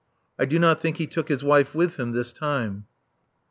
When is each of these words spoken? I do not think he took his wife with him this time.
I 0.39 0.45
do 0.45 0.57
not 0.57 0.81
think 0.81 0.97
he 0.97 1.05
took 1.05 1.29
his 1.29 1.43
wife 1.43 1.75
with 1.75 1.99
him 1.99 2.11
this 2.11 2.33
time. 2.33 2.85